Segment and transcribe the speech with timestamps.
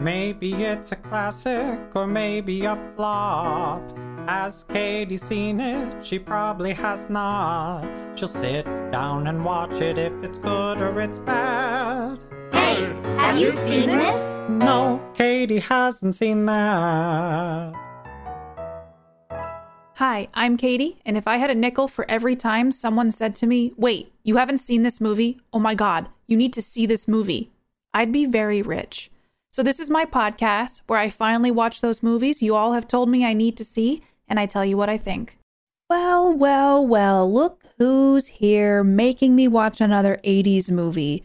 [0.00, 3.82] Maybe it's a classic or maybe a flop.
[4.26, 6.02] Has Katie seen it?
[6.02, 7.84] She probably has not.
[8.14, 12.18] She'll sit down and watch it if it's good or it's bad.
[12.50, 12.76] Hey,
[13.18, 14.40] have you seen this?
[14.48, 17.74] No, Katie hasn't seen that.
[19.96, 23.46] Hi, I'm Katie, and if I had a nickel for every time someone said to
[23.46, 25.42] me, Wait, you haven't seen this movie?
[25.52, 27.50] Oh my God, you need to see this movie,
[27.92, 29.10] I'd be very rich.
[29.52, 33.08] So, this is my podcast where I finally watch those movies you all have told
[33.08, 35.38] me I need to see, and I tell you what I think.
[35.88, 41.24] Well, well, well, look who's here making me watch another 80s movie.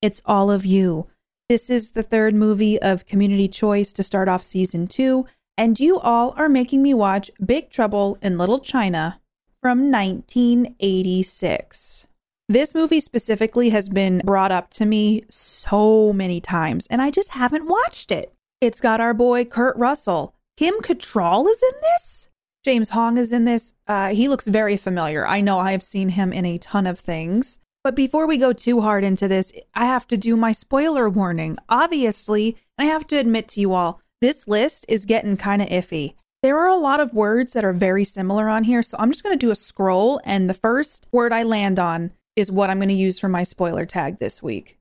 [0.00, 1.08] It's all of you.
[1.50, 5.26] This is the third movie of Community Choice to start off season two,
[5.58, 9.20] and you all are making me watch Big Trouble in Little China
[9.60, 12.06] from 1986.
[12.48, 17.30] This movie specifically has been brought up to me so many times, and I just
[17.30, 18.32] haven't watched it.
[18.60, 20.32] It's got our boy Kurt Russell.
[20.56, 22.28] Kim Cattrall is in this.
[22.64, 23.74] James Hong is in this.
[23.88, 25.26] Uh, he looks very familiar.
[25.26, 27.58] I know I have seen him in a ton of things.
[27.82, 31.58] But before we go too hard into this, I have to do my spoiler warning.
[31.68, 35.68] Obviously, and I have to admit to you all, this list is getting kind of
[35.68, 36.14] iffy.
[36.44, 39.24] There are a lot of words that are very similar on here, so I'm just
[39.24, 42.78] going to do a scroll, and the first word I land on is what I'm
[42.78, 44.78] going to use for my spoiler tag this week.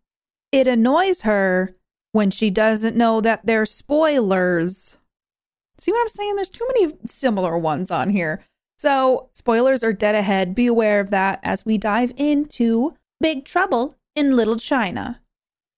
[0.51, 1.75] It annoys her
[2.11, 4.97] when she doesn't know that they're spoilers.
[5.77, 6.35] See what I'm saying?
[6.35, 8.43] There's too many similar ones on here.
[8.77, 10.53] So, spoilers are dead ahead.
[10.53, 15.21] Be aware of that as we dive into Big Trouble in Little China.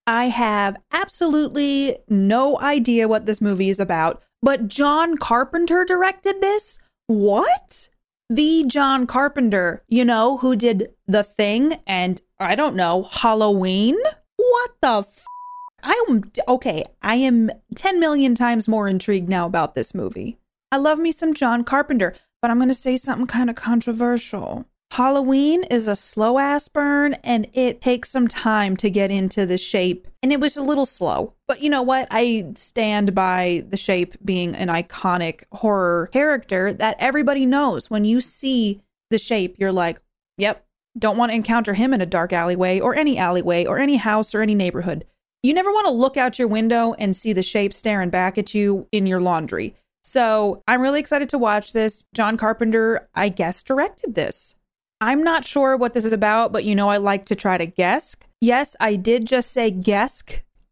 [0.06, 6.78] I have absolutely no idea what this movie is about, but John Carpenter directed this?
[7.06, 7.88] What?
[8.28, 13.96] The John Carpenter, you know, who did The Thing and I don't know, Halloween?
[14.36, 15.24] What the f-
[15.83, 20.38] I am okay, I am 10 million times more intrigued now about this movie.
[20.72, 24.67] I love me some John Carpenter, but I'm going to say something kind of controversial.
[24.92, 29.58] Halloween is a slow ass burn and it takes some time to get into the
[29.58, 30.08] shape.
[30.23, 31.35] And it was a little slow.
[31.47, 32.08] But you know what?
[32.11, 37.91] I stand by the shape being an iconic horror character that everybody knows.
[37.91, 38.80] When you see
[39.11, 40.01] the shape, you're like,
[40.39, 40.64] yep,
[40.98, 44.35] don't want to encounter him in a dark alleyway or any alleyway or any house
[44.35, 45.05] or any neighborhood.
[45.42, 48.55] You never want to look out your window and see the shape staring back at
[48.55, 49.77] you in your laundry.
[50.02, 52.02] So I'm really excited to watch this.
[52.14, 54.55] John Carpenter, I guess, directed this.
[55.01, 57.67] I'm not sure what this is about, but you know, I like to try to
[57.67, 58.17] guess.
[58.40, 60.23] Yes, I did just say guess.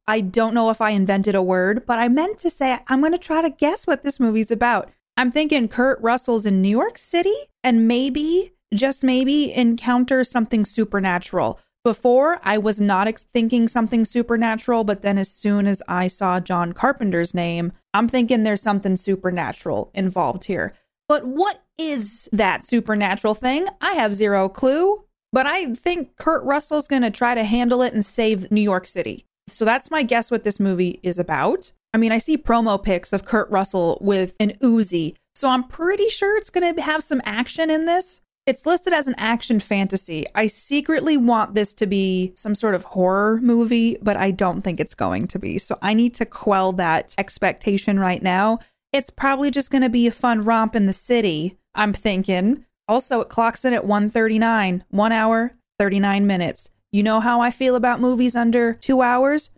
[0.06, 3.12] I don't know if I invented a word, but I meant to say I'm going
[3.12, 4.90] to try to guess what this movie's about.
[5.16, 11.60] I'm thinking Kurt Russell's in New York City and maybe, just maybe, encounter something supernatural.
[11.84, 16.40] Before, I was not ex- thinking something supernatural, but then as soon as I saw
[16.40, 20.72] John Carpenter's name, I'm thinking there's something supernatural involved here.
[21.08, 23.66] But what is that supernatural thing?
[23.80, 27.92] I have zero clue, but I think Kurt Russell's going to try to handle it
[27.92, 29.26] and save New York City.
[29.48, 31.72] So that's my guess what this movie is about.
[31.92, 36.08] I mean, I see promo pics of Kurt Russell with an Uzi, so I'm pretty
[36.08, 38.20] sure it's going to have some action in this.
[38.46, 40.26] It's listed as an action fantasy.
[40.34, 44.80] I secretly want this to be some sort of horror movie, but I don't think
[44.80, 45.56] it's going to be.
[45.58, 48.58] So I need to quell that expectation right now.
[48.94, 52.64] It's probably just going to be a fun romp in the city I'm thinking.
[52.86, 56.70] Also, it clocks in at 139, 1 hour, 39 minutes.
[56.92, 59.50] You know how I feel about movies under 2 hours?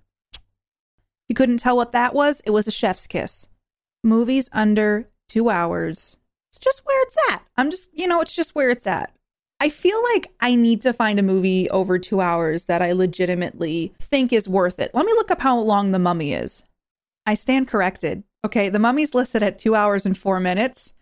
[1.28, 2.40] You couldn't tell what that was?
[2.46, 3.50] It was a chef's kiss.
[4.02, 6.16] Movies under 2 hours.
[6.50, 7.42] It's just where it's at.
[7.58, 9.12] I'm just, you know, it's just where it's at.
[9.60, 13.92] I feel like I need to find a movie over 2 hours that I legitimately
[14.00, 14.92] think is worth it.
[14.94, 16.62] Let me look up how long The Mummy is.
[17.26, 18.22] I stand corrected.
[18.46, 20.92] Okay, The Mummy's listed at 2 hours and 4 minutes.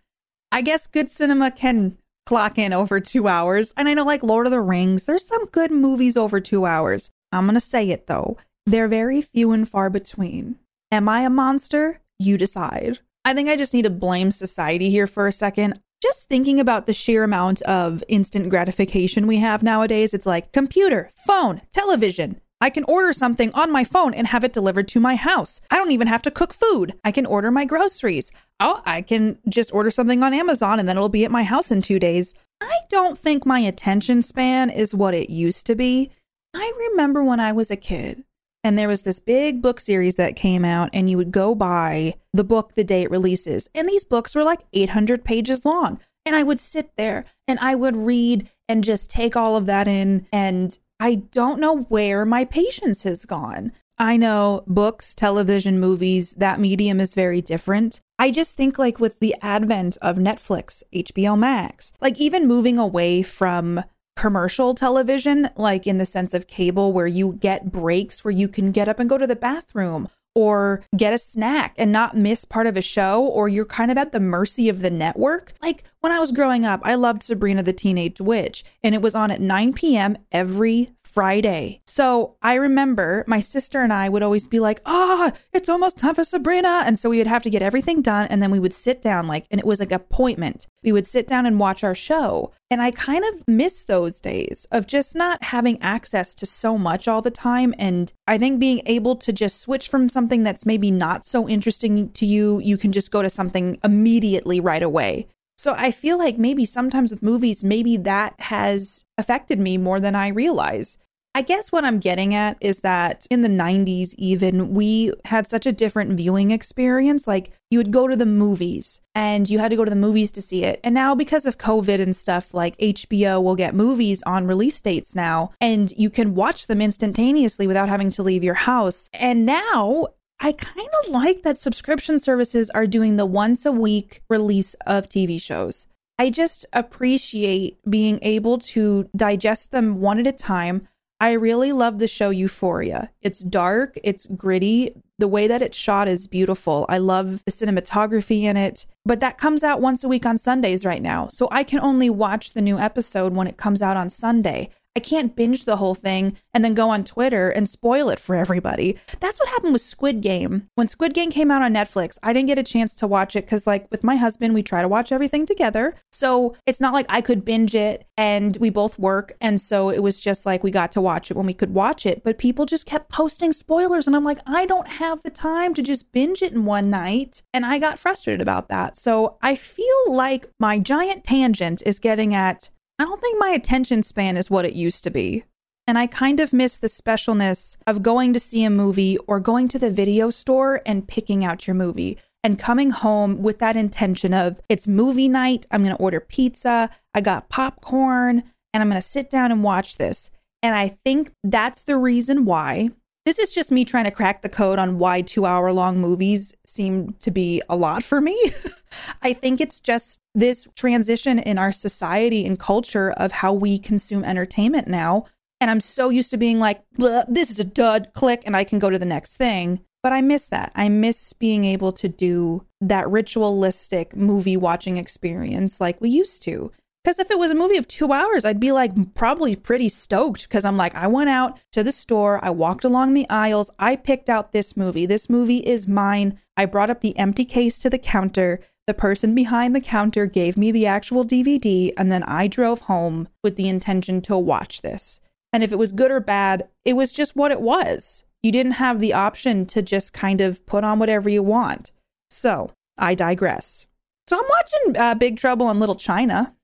[0.50, 3.75] I guess good cinema can clock in over two hours.
[3.77, 7.10] And I know, like Lord of the Rings, there's some good movies over two hours.
[7.32, 10.56] I'm going to say it though, they're very few and far between.
[10.91, 12.00] Am I a monster?
[12.19, 13.00] You decide.
[13.26, 15.79] I think I just need to blame society here for a second.
[16.02, 21.11] Just thinking about the sheer amount of instant gratification we have nowadays, it's like computer,
[21.26, 25.16] phone, television, I can order something on my phone and have it delivered to my
[25.16, 25.60] house.
[25.70, 26.94] I don't even have to cook food.
[27.04, 28.30] I can order my groceries.
[28.60, 31.70] Oh, I can just order something on Amazon and then it'll be at my house
[31.70, 32.34] in two days.
[32.62, 36.10] I don't think my attention span is what it used to be.
[36.54, 38.24] I remember when I was a kid
[38.62, 42.14] and there was this big book series that came out and you would go buy
[42.32, 43.68] the book the day it releases.
[43.74, 46.00] And these books were like 800 pages long.
[46.24, 49.86] And I would sit there and I would read and just take all of that
[49.86, 53.73] in and I don't know where my patience has gone.
[53.99, 58.00] I know books, television, movies, that medium is very different.
[58.19, 63.23] I just think, like, with the advent of Netflix, HBO Max, like, even moving away
[63.23, 63.85] from
[64.17, 68.73] commercial television, like in the sense of cable, where you get breaks where you can
[68.73, 72.66] get up and go to the bathroom or get a snack and not miss part
[72.66, 75.52] of a show, or you're kind of at the mercy of the network.
[75.62, 79.14] Like when I was growing up, I loved Sabrina the Teenage Witch, and it was
[79.14, 80.16] on at 9 p.m.
[80.32, 81.81] every Friday.
[81.87, 85.96] So I remember my sister and I would always be like, ah, oh, it's almost
[85.96, 86.82] time for Sabrina.
[86.84, 88.26] And so we would have to get everything done.
[88.26, 90.66] And then we would sit down, like, and it was like appointment.
[90.82, 92.50] We would sit down and watch our show.
[92.69, 97.06] And I kind of miss those days of just not having access to so much
[97.06, 97.75] all the time.
[97.78, 102.11] And I think being able to just switch from something that's maybe not so interesting
[102.11, 105.28] to you, you can just go to something immediately right away.
[105.56, 110.16] So I feel like maybe sometimes with movies, maybe that has affected me more than
[110.16, 110.99] I realize.
[111.36, 115.66] I guess what I'm getting at is that in the 90s, even, we had such
[115.66, 117.26] a different viewing experience.
[117.26, 120.31] Like, you would go to the movies and you had to go to the movies
[120.32, 120.78] to see it.
[120.84, 125.16] And now, because of COVID and stuff, like HBO will get movies on release dates
[125.16, 129.10] now, and you can watch them instantaneously without having to leave your house.
[129.12, 130.06] And now,
[130.38, 135.08] I kind of like that subscription services are doing the once a week release of
[135.08, 135.88] TV shows.
[136.16, 140.87] I just appreciate being able to digest them one at a time
[141.20, 143.11] I really love the show Euphoria.
[143.22, 144.94] It's dark, it's gritty.
[145.19, 146.87] The way that it's shot is beautiful.
[146.88, 148.84] I love the cinematography in it.
[149.06, 151.28] But that comes out once a week on Sundays right now.
[151.28, 154.70] So I can only watch the new episode when it comes out on Sunday.
[154.96, 158.37] I can't binge the whole thing and then go on Twitter and spoil it for
[158.37, 158.96] everybody.
[159.19, 160.69] That's what happened with Squid Game.
[160.76, 163.44] When Squid Game came out on Netflix, I didn't get a chance to watch it
[163.44, 165.96] because, like, with my husband, we try to watch everything together.
[166.12, 169.37] So it's not like I could binge it and we both work.
[169.41, 172.06] And so it was just like we got to watch it when we could watch
[172.06, 172.23] it.
[172.23, 174.06] But people just kept posting spoilers.
[174.06, 177.43] And I'm like, I don't have the time to just binge it in one night.
[177.52, 178.97] And I got frustrated about that.
[178.97, 184.02] So I feel like my giant tangent is getting at I don't think my attention
[184.02, 185.44] span is what it used to be.
[185.87, 189.69] And I kind of miss the specialness of going to see a movie or going
[189.69, 194.32] to the video store and picking out your movie and coming home with that intention
[194.32, 195.67] of it's movie night.
[195.70, 196.88] I'm going to order pizza.
[197.12, 200.31] I got popcorn and I'm going to sit down and watch this.
[200.62, 202.90] And I think that's the reason why
[203.25, 206.53] this is just me trying to crack the code on why two hour long movies
[206.67, 208.38] seem to be a lot for me.
[209.23, 214.25] I think it's just this transition in our society and culture of how we consume
[214.25, 215.25] entertainment now.
[215.61, 218.79] And I'm so used to being like, this is a dud, click, and I can
[218.79, 219.81] go to the next thing.
[220.03, 220.71] But I miss that.
[220.75, 226.71] I miss being able to do that ritualistic movie watching experience like we used to.
[227.04, 230.48] Because if it was a movie of two hours, I'd be like probably pretty stoked
[230.48, 233.96] because I'm like, I went out to the store, I walked along the aisles, I
[233.96, 235.04] picked out this movie.
[235.04, 236.40] This movie is mine.
[236.56, 238.60] I brought up the empty case to the counter.
[238.86, 243.28] The person behind the counter gave me the actual DVD, and then I drove home
[243.42, 245.20] with the intention to watch this.
[245.52, 248.24] And if it was good or bad, it was just what it was.
[248.42, 251.92] You didn't have the option to just kind of put on whatever you want.
[252.30, 253.86] So I digress.
[254.26, 256.54] So I'm watching uh, Big Trouble in Little China.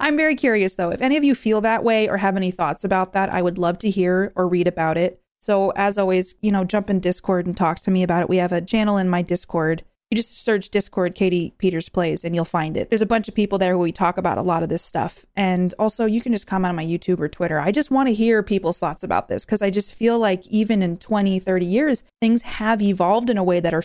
[0.00, 0.90] I'm very curious though.
[0.90, 3.58] If any of you feel that way or have any thoughts about that, I would
[3.58, 5.20] love to hear or read about it.
[5.40, 8.28] So, as always, you know, jump in Discord and talk to me about it.
[8.28, 9.84] We have a channel in my Discord.
[10.10, 12.88] You just search Discord Katie Peters Plays and you'll find it.
[12.88, 15.26] There's a bunch of people there who we talk about a lot of this stuff.
[15.36, 17.60] And also, you can just comment on my YouTube or Twitter.
[17.60, 20.82] I just want to hear people's thoughts about this because I just feel like even
[20.82, 23.84] in 20, 30 years, things have evolved in a way that are,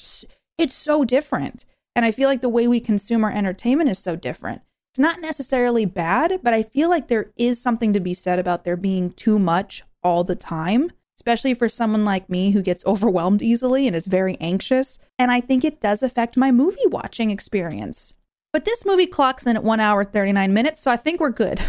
[0.58, 1.66] it's so different.
[1.96, 4.62] And I feel like the way we consume our entertainment is so different.
[4.94, 8.64] It's not necessarily bad, but I feel like there is something to be said about
[8.64, 13.42] there being too much all the time, especially for someone like me who gets overwhelmed
[13.42, 15.00] easily and is very anxious.
[15.18, 18.14] And I think it does affect my movie watching experience.
[18.52, 21.60] But this movie clocks in at one hour, 39 minutes, so I think we're good.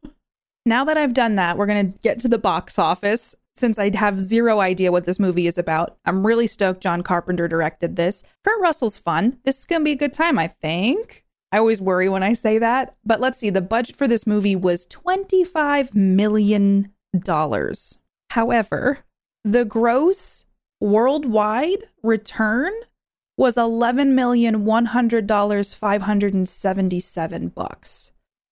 [0.64, 3.34] now that I've done that, we're going to get to the box office.
[3.56, 7.46] Since I have zero idea what this movie is about, I'm really stoked John Carpenter
[7.46, 8.22] directed this.
[8.42, 9.36] Kurt Russell's fun.
[9.44, 11.23] This is going to be a good time, I think.
[11.54, 12.96] I always worry when I say that.
[13.04, 16.92] But let's see, the budget for this movie was $25 million.
[18.30, 18.98] However,
[19.44, 20.46] the gross
[20.80, 22.72] worldwide return
[23.36, 28.10] was $11,100, 577 bucks.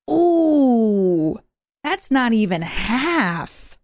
[0.08, 1.40] Ooh,
[1.82, 3.76] that's not even half.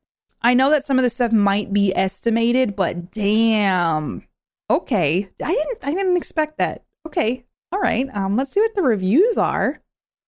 [0.42, 4.28] I know that some of the stuff might be estimated, but damn.
[4.70, 6.84] Okay, I didn't I didn't expect that.
[7.04, 9.80] Okay, all right, um, let's see what the reviews are.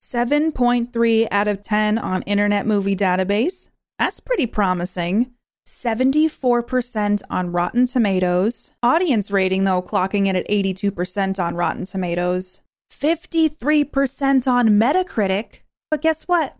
[0.02, 3.68] 7.3 out of 10 on Internet Movie Database.
[3.98, 5.32] That's pretty promising.
[5.66, 8.72] 74% on Rotten Tomatoes.
[8.82, 12.60] Audience rating, though, clocking in at 82% on Rotten Tomatoes.
[12.92, 15.60] 53% on Metacritic.
[15.90, 16.56] But guess what?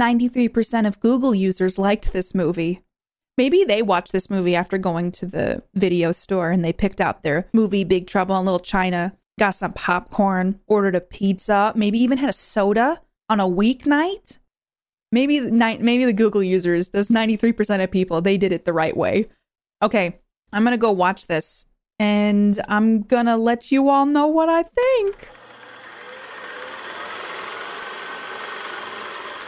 [0.00, 2.82] 93% of Google users liked this movie.
[3.36, 7.22] Maybe they watched this movie after going to the video store and they picked out
[7.22, 12.18] their movie Big Trouble in Little China, got some popcorn, ordered a pizza, maybe even
[12.18, 14.38] had a soda on a weeknight.
[15.10, 19.26] Maybe maybe the Google users, those 93% of people, they did it the right way.
[19.82, 20.18] Okay,
[20.52, 21.64] I'm going to go watch this
[21.98, 25.28] and I'm going to let you all know what I think.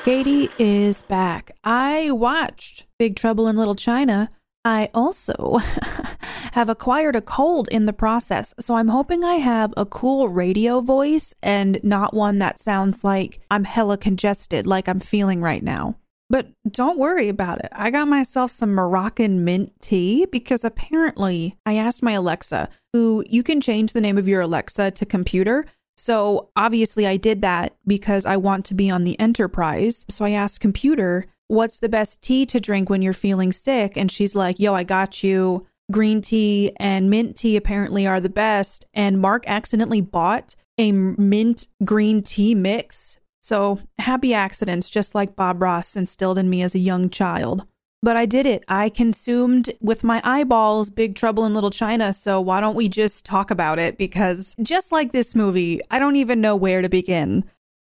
[0.04, 1.50] Katie is back.
[1.62, 4.30] I watched Big Trouble in Little China.
[4.64, 5.58] I also
[6.52, 10.80] have acquired a cold in the process, so I'm hoping I have a cool radio
[10.80, 15.96] voice and not one that sounds like I'm hella congested, like I'm feeling right now.
[16.30, 17.68] But don't worry about it.
[17.72, 23.42] I got myself some Moroccan mint tea because apparently I asked my Alexa, who you
[23.42, 25.66] can change the name of your Alexa to computer.
[25.96, 30.06] So obviously, I did that because I want to be on the enterprise.
[30.08, 33.96] So I asked computer, what's the best tea to drink when you're feeling sick?
[33.96, 35.66] And she's like, yo, I got you.
[35.90, 38.86] Green tea and mint tea apparently are the best.
[38.94, 43.18] And Mark accidentally bought a mint green tea mix.
[43.40, 47.66] So happy accidents, just like Bob Ross instilled in me as a young child.
[48.02, 48.64] But I did it.
[48.66, 52.12] I consumed with my eyeballs Big Trouble in Little China.
[52.12, 53.98] So why don't we just talk about it?
[53.98, 57.44] Because just like this movie, I don't even know where to begin.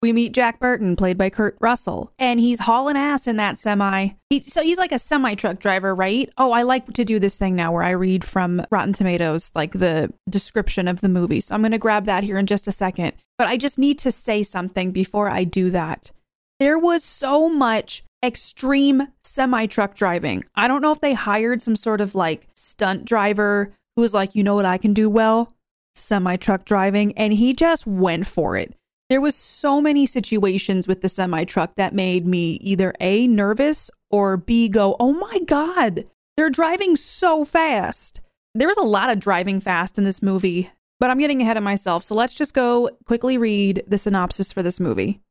[0.05, 4.09] We meet Jack Burton, played by Kurt Russell, and he's hauling ass in that semi.
[4.29, 6.31] He, so he's like a semi truck driver, right?
[6.37, 9.71] Oh, I like to do this thing now where I read from Rotten Tomatoes, like
[9.71, 11.39] the description of the movie.
[11.39, 13.13] So I'm going to grab that here in just a second.
[13.39, 16.11] But I just need to say something before I do that.
[16.59, 20.43] There was so much extreme semi truck driving.
[20.53, 24.35] I don't know if they hired some sort of like stunt driver who was like,
[24.35, 25.55] you know what I can do well?
[25.95, 27.11] Semi truck driving.
[27.17, 28.75] And he just went for it.
[29.07, 33.91] There was so many situations with the semi truck that made me either A, nervous
[34.09, 38.21] or B, go, oh my God, they're driving so fast.
[38.55, 41.63] There was a lot of driving fast in this movie, but I'm getting ahead of
[41.63, 42.03] myself.
[42.03, 45.21] So let's just go quickly read the synopsis for this movie.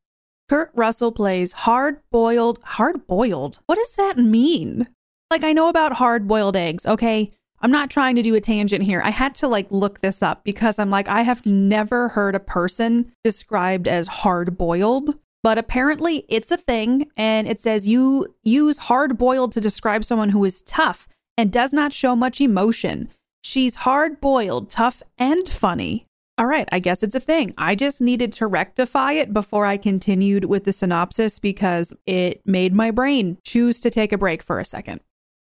[0.49, 3.59] Kurt Russell plays hard boiled, hard boiled?
[3.66, 4.87] What does that mean?
[5.31, 7.33] Like, I know about hard boiled eggs, okay?
[7.64, 9.00] I'm not trying to do a tangent here.
[9.02, 12.40] I had to like look this up because I'm like, I have never heard a
[12.40, 17.11] person described as hard boiled, but apparently it's a thing.
[17.16, 21.73] And it says you use hard boiled to describe someone who is tough and does
[21.73, 23.09] not show much emotion.
[23.42, 26.04] She's hard boiled, tough, and funny.
[26.37, 27.54] All right, I guess it's a thing.
[27.56, 32.75] I just needed to rectify it before I continued with the synopsis because it made
[32.75, 35.00] my brain choose to take a break for a second.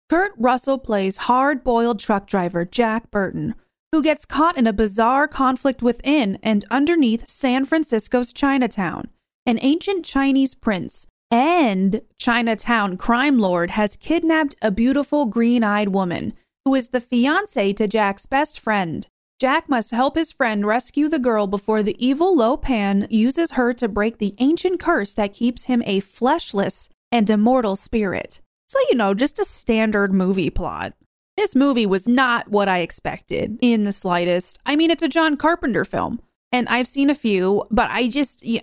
[0.08, 3.56] Kurt Russell plays hard boiled truck driver Jack Burton,
[3.90, 9.08] who gets caught in a bizarre conflict within and underneath San Francisco's Chinatown.
[9.46, 16.34] An ancient Chinese prince and Chinatown crime lord has kidnapped a beautiful green eyed woman
[16.64, 19.08] who is the fiance to Jack's best friend.
[19.40, 23.74] Jack must help his friend rescue the girl before the evil Lo Pan uses her
[23.74, 28.40] to break the ancient curse that keeps him a fleshless and immortal spirit.
[28.68, 30.94] So, you know, just a standard movie plot.
[31.36, 34.58] This movie was not what I expected in the slightest.
[34.64, 36.20] I mean, it's a John Carpenter film,
[36.50, 38.60] and I've seen a few, but I just, yeah,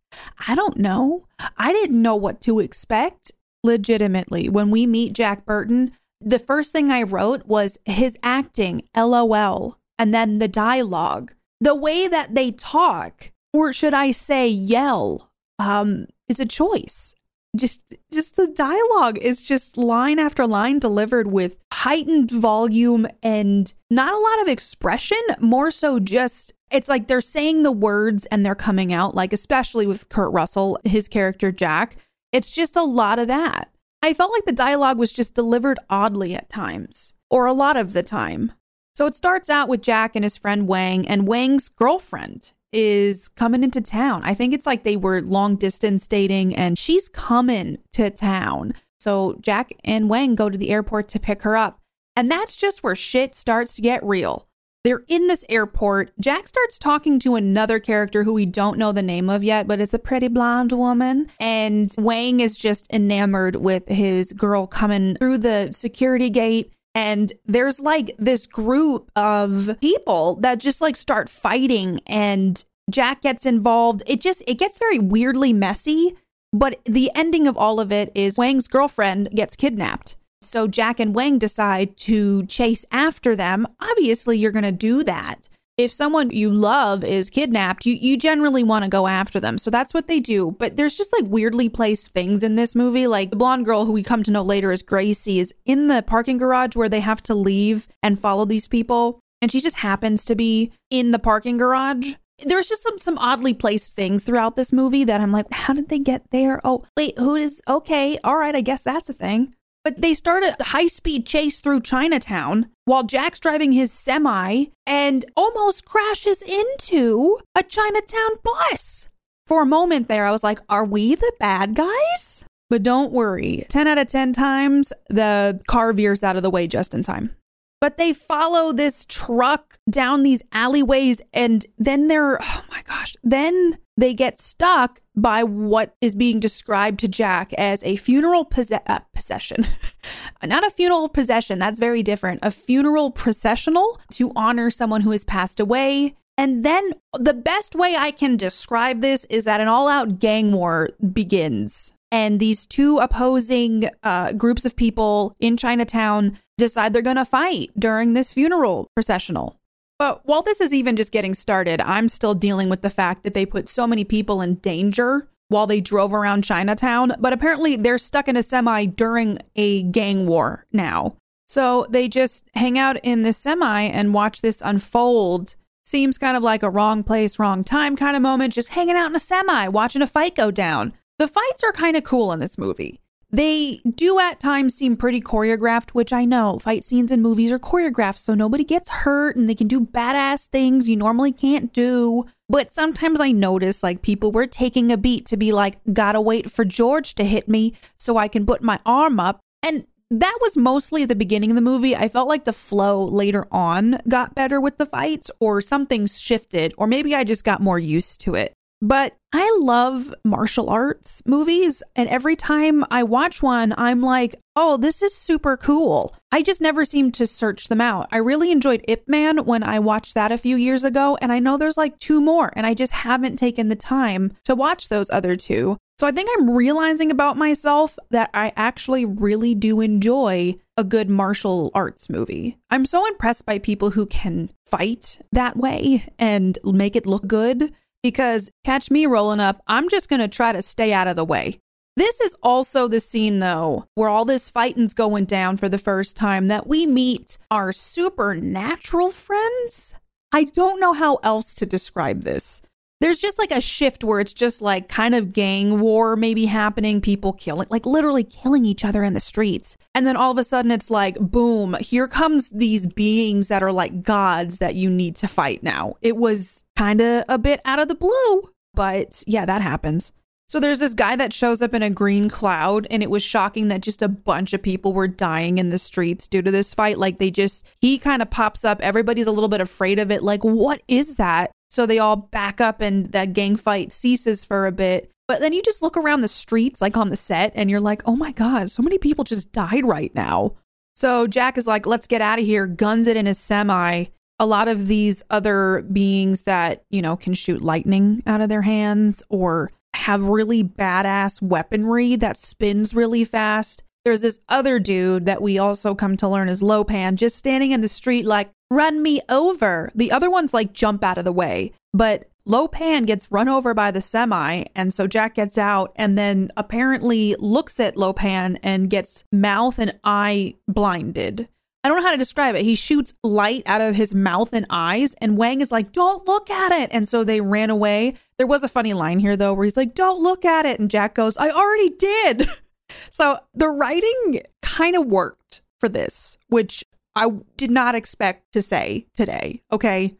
[0.48, 1.26] I don't know.
[1.56, 3.32] I didn't know what to expect
[3.62, 4.48] legitimately.
[4.48, 10.14] When we meet Jack Burton, the first thing I wrote was his acting, lol and
[10.14, 11.32] then the dialogue.
[11.60, 17.14] The way that they talk, or should I say yell, um, is a choice.
[17.56, 24.14] Just just the dialogue is just line after line delivered with heightened volume and not
[24.14, 28.54] a lot of expression, more so just it's like they're saying the words and they're
[28.54, 31.96] coming out like especially with Kurt Russell, his character Jack.
[32.32, 33.70] It's just a lot of that.
[34.02, 37.92] I felt like the dialogue was just delivered oddly at times, or a lot of
[37.92, 38.52] the time.
[38.94, 43.64] So it starts out with Jack and his friend Wang, and Wang's girlfriend is coming
[43.64, 44.22] into town.
[44.22, 48.74] I think it's like they were long distance dating, and she's coming to town.
[49.00, 51.80] So Jack and Wang go to the airport to pick her up.
[52.14, 54.46] And that's just where shit starts to get real.
[54.84, 56.12] They're in this airport.
[56.20, 59.80] Jack starts talking to another character who we don't know the name of yet, but
[59.80, 61.28] it's a pretty blonde woman.
[61.40, 66.72] And Wang is just enamored with his girl coming through the security gate.
[66.96, 73.44] And there's like this group of people that just like start fighting and Jack gets
[73.44, 74.02] involved.
[74.06, 76.16] It just it gets very weirdly messy,
[76.54, 80.16] but the ending of all of it is Wang's girlfriend gets kidnapped.
[80.40, 83.66] So Jack and Wang decide to chase after them.
[83.78, 85.50] Obviously, you're going to do that.
[85.76, 89.58] If someone you love is kidnapped, you, you generally want to go after them.
[89.58, 90.56] So that's what they do.
[90.58, 93.06] But there's just like weirdly placed things in this movie.
[93.06, 96.02] Like the blonde girl who we come to know later as Gracie is in the
[96.02, 99.20] parking garage where they have to leave and follow these people.
[99.42, 102.14] And she just happens to be in the parking garage
[102.44, 105.88] there's just some some oddly placed things throughout this movie that I'm like, how did
[105.88, 106.60] they get there?
[106.64, 108.18] Oh, wait, who is okay?
[108.22, 109.54] All right, I guess that's a thing.
[109.86, 115.24] But they start a high speed chase through Chinatown while Jack's driving his semi and
[115.36, 119.08] almost crashes into a Chinatown bus.
[119.46, 122.44] For a moment there, I was like, are we the bad guys?
[122.68, 126.66] But don't worry, 10 out of 10 times, the car veers out of the way
[126.66, 127.36] just in time.
[127.80, 133.78] But they follow this truck down these alleyways and then they're, oh my gosh, then
[133.96, 138.48] they get stuck by what is being described to Jack as a funeral
[138.86, 139.66] uh, possession.
[140.44, 142.40] Not a funeral possession, that's very different.
[142.42, 146.14] A funeral processional to honor someone who has passed away.
[146.38, 150.52] And then the best way I can describe this is that an all out gang
[150.52, 151.92] war begins.
[152.12, 157.70] And these two opposing uh, groups of people in Chinatown decide they're going to fight
[157.78, 159.55] during this funeral processional.
[159.98, 163.34] But while this is even just getting started, I'm still dealing with the fact that
[163.34, 167.14] they put so many people in danger while they drove around Chinatown.
[167.18, 171.16] But apparently, they're stuck in a semi during a gang war now.
[171.48, 175.54] So they just hang out in this semi and watch this unfold.
[175.84, 179.06] Seems kind of like a wrong place, wrong time kind of moment, just hanging out
[179.06, 180.92] in a semi, watching a fight go down.
[181.18, 183.00] The fights are kind of cool in this movie.
[183.36, 187.58] They do at times seem pretty choreographed, which I know fight scenes in movies are
[187.58, 192.24] choreographed so nobody gets hurt and they can do badass things you normally can't do.
[192.48, 196.50] But sometimes I notice like people were taking a beat to be like, gotta wait
[196.50, 199.40] for George to hit me so I can put my arm up.
[199.62, 201.94] And that was mostly at the beginning of the movie.
[201.94, 206.72] I felt like the flow later on got better with the fights, or something shifted,
[206.78, 208.54] or maybe I just got more used to it.
[208.82, 211.82] But I love martial arts movies.
[211.94, 216.14] And every time I watch one, I'm like, oh, this is super cool.
[216.30, 218.08] I just never seem to search them out.
[218.10, 221.16] I really enjoyed Ip Man when I watched that a few years ago.
[221.20, 224.54] And I know there's like two more, and I just haven't taken the time to
[224.54, 225.78] watch those other two.
[225.98, 231.08] So I think I'm realizing about myself that I actually really do enjoy a good
[231.08, 232.58] martial arts movie.
[232.70, 237.72] I'm so impressed by people who can fight that way and make it look good
[238.02, 241.24] because catch me rolling up, I'm just going to try to stay out of the
[241.24, 241.58] way.
[241.96, 246.14] This is also the scene, though, where all this fighting's going down for the first
[246.14, 249.94] time that we meet our supernatural friends.
[250.30, 252.60] I don't know how else to describe this
[253.00, 257.00] there's just like a shift where it's just like kind of gang war maybe happening,
[257.00, 259.76] people killing, like literally killing each other in the streets.
[259.94, 263.72] And then all of a sudden it's like, boom, here comes these beings that are
[263.72, 265.94] like gods that you need to fight now.
[266.00, 270.12] It was kind of a bit out of the blue, but yeah, that happens.
[270.48, 273.66] So there's this guy that shows up in a green cloud, and it was shocking
[273.66, 276.98] that just a bunch of people were dying in the streets due to this fight.
[276.98, 278.80] Like they just, he kind of pops up.
[278.80, 280.22] Everybody's a little bit afraid of it.
[280.22, 281.50] Like, what is that?
[281.70, 285.10] So they all back up and that gang fight ceases for a bit.
[285.28, 288.02] But then you just look around the streets, like on the set, and you're like,
[288.06, 290.54] oh my God, so many people just died right now.
[290.94, 294.06] So Jack is like, let's get out of here, guns it in his semi.
[294.38, 298.62] A lot of these other beings that, you know, can shoot lightning out of their
[298.62, 303.82] hands or have really badass weaponry that spins really fast.
[304.04, 307.72] There's this other dude that we also come to learn is Lo Pan, just standing
[307.72, 309.90] in the street like, run me over.
[309.94, 313.74] The other ones like jump out of the way, but Lo Pan gets run over
[313.74, 318.56] by the semi, and so Jack gets out and then apparently looks at Lo Pan
[318.62, 321.48] and gets mouth and eye blinded.
[321.82, 322.64] I don't know how to describe it.
[322.64, 326.50] He shoots light out of his mouth and eyes, and Wang is like, Don't look
[326.50, 326.90] at it.
[326.92, 328.14] And so they ran away.
[328.38, 330.80] There was a funny line here, though, where he's like, Don't look at it.
[330.80, 332.48] And Jack goes, I already did.
[333.10, 336.84] so the writing kind of worked for this, which
[337.16, 339.62] I did not expect to say today.
[339.72, 340.14] Okay.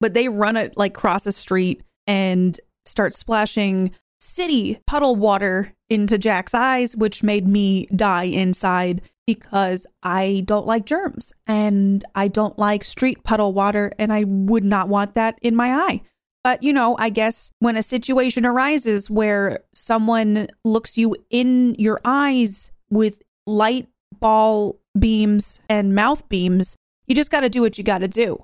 [0.00, 6.18] But they run it like cross a street and start splashing city puddle water into
[6.18, 12.58] Jack's eyes, which made me die inside because I don't like germs and I don't
[12.58, 16.02] like street puddle water and I would not want that in my eye.
[16.44, 22.00] But, you know, I guess when a situation arises where someone looks you in your
[22.04, 23.88] eyes with light
[24.22, 28.42] ball beams and mouth beams, you just got to do what you got to do.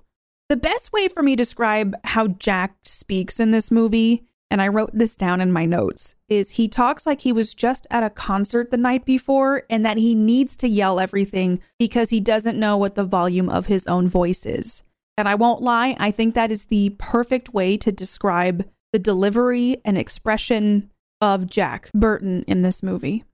[0.51, 4.69] The best way for me to describe how Jack speaks in this movie and I
[4.69, 8.11] wrote this down in my notes, is he talks like he was just at a
[8.11, 12.77] concert the night before and that he needs to yell everything because he doesn't know
[12.77, 14.83] what the volume of his own voice is.
[15.19, 19.77] And I won't lie, I think that is the perfect way to describe the delivery
[19.85, 23.25] and expression of Jack Burton in this movie.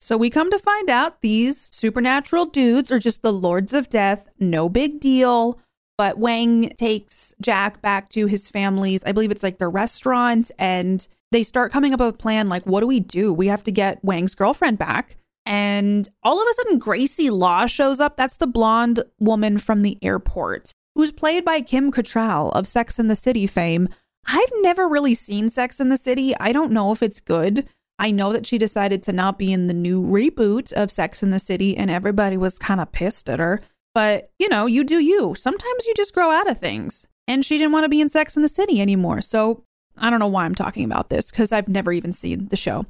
[0.00, 4.28] So we come to find out these supernatural dudes are just the lords of death,
[4.38, 5.60] no big deal.
[5.98, 11.06] But Wang takes Jack back to his family's, I believe it's like their restaurant, and
[11.30, 13.32] they start coming up with a plan like, what do we do?
[13.32, 15.16] We have to get Wang's girlfriend back.
[15.44, 18.16] And all of a sudden, Gracie Law shows up.
[18.16, 23.10] That's the blonde woman from the airport, who's played by Kim Cattrall of Sex and
[23.10, 23.88] the City fame.
[24.26, 26.34] I've never really seen Sex and the City.
[26.38, 27.68] I don't know if it's good.
[28.00, 31.32] I know that she decided to not be in the new reboot of Sex and
[31.32, 33.60] the City, and everybody was kind of pissed at her.
[33.94, 35.34] But, you know, you do you.
[35.34, 37.06] Sometimes you just grow out of things.
[37.28, 39.20] And she didn't want to be in Sex in the City anymore.
[39.20, 39.64] So
[39.98, 42.86] I don't know why I'm talking about this because I've never even seen the show.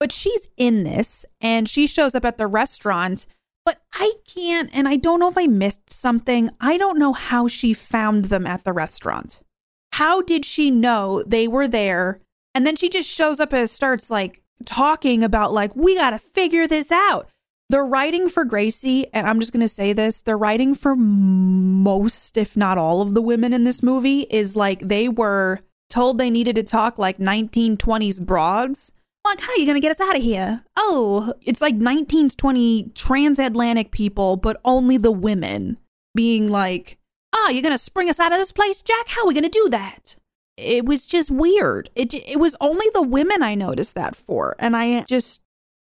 [0.00, 3.26] But she's in this and she shows up at the restaurant.
[3.66, 6.50] But I can't, and I don't know if I missed something.
[6.60, 9.40] I don't know how she found them at the restaurant.
[9.92, 12.20] How did she know they were there?
[12.54, 16.18] And then she just shows up and starts like talking about, like, we got to
[16.18, 17.28] figure this out.
[17.70, 22.36] The writing for Gracie, and I'm just going to say this, the writing for most,
[22.36, 26.30] if not all of the women in this movie is like they were told they
[26.30, 28.92] needed to talk like 1920s broads.
[29.24, 30.62] Like, how are you going to get us out of here?
[30.76, 35.78] Oh, it's like 1920 transatlantic people, but only the women
[36.14, 36.98] being like,
[37.32, 39.08] oh, you're going to spring us out of this place, Jack?
[39.08, 40.16] How are we going to do that?
[40.56, 41.90] It was just weird.
[41.94, 44.54] It, it was only the women I noticed that for.
[44.58, 45.40] And I just,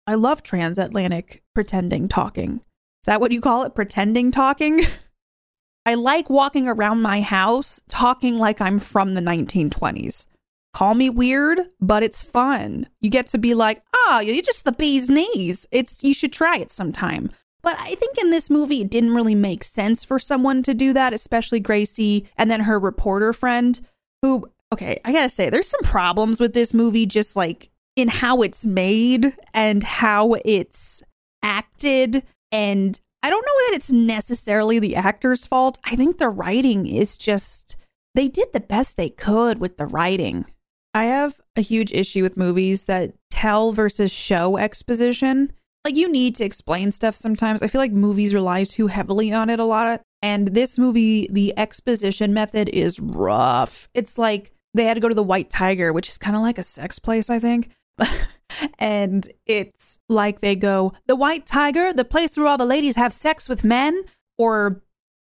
[0.07, 2.57] I love transatlantic pretending talking.
[2.57, 3.75] Is that what you call it?
[3.75, 4.87] Pretending talking?
[5.87, 10.27] I like walking around my house talking like I'm from the 1920s.
[10.73, 12.89] Call me weird, but it's fun.
[13.01, 15.67] You get to be like, oh, you're just the bee's knees.
[15.71, 17.31] It's you should try it sometime.
[17.63, 20.93] But I think in this movie it didn't really make sense for someone to do
[20.93, 23.81] that, especially Gracie and then her reporter friend,
[24.25, 28.43] who okay, I gotta say, there's some problems with this movie, just like in how
[28.43, 31.03] it's made and how it's
[31.43, 32.25] acted.
[32.51, 35.79] And I don't know that it's necessarily the actor's fault.
[35.85, 37.77] I think the writing is just,
[38.15, 40.47] they did the best they could with the writing.
[40.93, 45.53] I have a huge issue with movies that tell versus show exposition.
[45.85, 47.63] Like, you need to explain stuff sometimes.
[47.63, 50.01] I feel like movies rely too heavily on it a lot.
[50.25, 53.91] And this movie, the exposition method is rough.
[53.93, 56.57] It's like they had to go to the White Tiger, which is kind of like
[56.57, 57.69] a sex place, I think.
[58.79, 63.13] and it's like they go, the White Tiger, the place where all the ladies have
[63.13, 64.03] sex with men,
[64.39, 64.83] or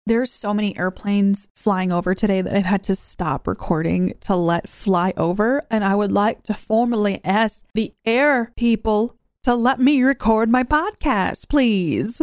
[0.06, 4.70] there's so many airplanes flying over today that I've had to stop recording to let
[4.70, 5.68] fly over.
[5.70, 10.64] And I would like to formally ask the air people to let me record my
[10.64, 12.22] podcast, please.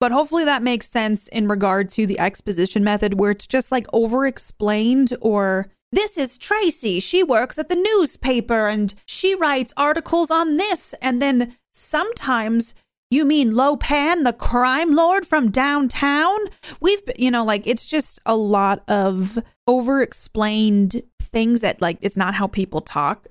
[0.00, 3.86] But hopefully that makes sense in regard to the exposition method where it's just like
[3.92, 7.00] over explained or this is Tracy.
[7.00, 10.94] She works at the newspaper and she writes articles on this.
[11.00, 12.74] And then sometimes
[13.10, 16.38] you mean Lo Pan, the crime lord from downtown?
[16.80, 22.16] We've, you know, like it's just a lot of over explained things that, like, it's
[22.16, 23.26] not how people talk.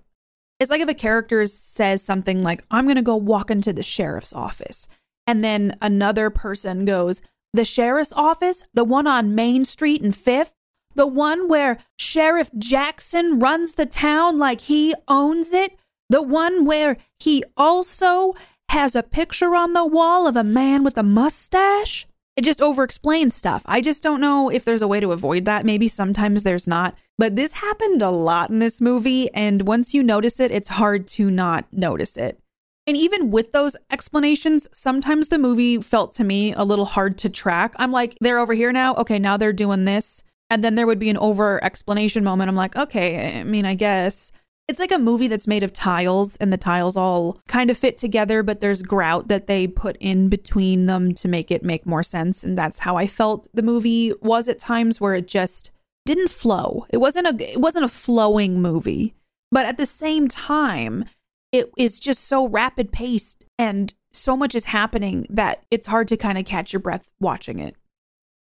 [0.60, 3.84] It's like if a character says something like, I'm going to go walk into the
[3.84, 4.88] sheriff's office.
[5.28, 7.22] And then another person goes,
[7.54, 8.64] The sheriff's office?
[8.74, 10.54] The one on Main Street and Fifth?
[10.96, 15.78] The one where Sheriff Jackson runs the town like he owns it.
[16.10, 18.34] The one where he also
[18.70, 22.08] has a picture on the wall of a man with a mustache.
[22.36, 23.62] It just over explains stuff.
[23.66, 25.66] I just don't know if there's a way to avoid that.
[25.66, 26.96] Maybe sometimes there's not.
[27.18, 29.32] But this happened a lot in this movie.
[29.34, 32.40] And once you notice it, it's hard to not notice it.
[32.88, 37.30] And even with those explanations, sometimes the movie felt to me a little hard to
[37.30, 37.74] track.
[37.76, 38.96] I'm like, they're over here now.
[38.96, 40.24] Okay, now they're doing this.
[40.50, 42.48] And then there would be an over explanation moment.
[42.48, 44.32] I'm like, okay, I mean, I guess.
[44.70, 47.98] It's like a movie that's made of tiles and the tiles all kind of fit
[47.98, 52.04] together, but there's grout that they put in between them to make it make more
[52.04, 52.44] sense.
[52.44, 55.72] And that's how I felt the movie was at times where it just
[56.06, 56.86] didn't flow.
[56.90, 59.14] It wasn't a it wasn't a flowing movie.
[59.52, 61.06] But at the same time,
[61.52, 66.18] it is just so rapid paced and so much is happening that it's hard to
[66.18, 67.76] kind of catch your breath watching it.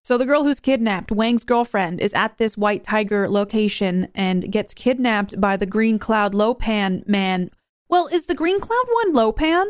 [0.04, 4.74] So the girl who's kidnapped, Wang's girlfriend, is at this White Tiger location and gets
[4.74, 7.50] kidnapped by the Green Cloud Lo Pan man.
[7.88, 9.66] Well, is the Green Cloud one Lo Pan?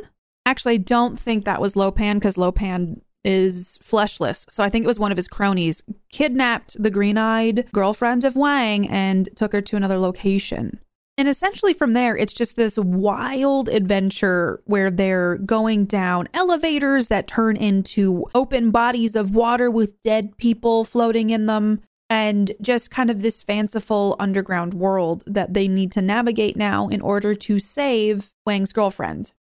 [0.46, 4.46] Actually, I don't think that was Lo Pan because Lo Pan is fleshless.
[4.48, 8.88] So I think it was one of his cronies kidnapped the green-eyed girlfriend of Wang
[8.88, 10.80] and took her to another location.
[11.22, 17.28] And essentially, from there, it's just this wild adventure where they're going down elevators that
[17.28, 21.80] turn into open bodies of water with dead people floating in them,
[22.10, 27.00] and just kind of this fanciful underground world that they need to navigate now in
[27.00, 29.32] order to save Wang's girlfriend.